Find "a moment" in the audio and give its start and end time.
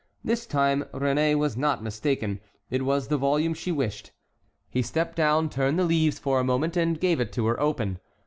6.39-6.75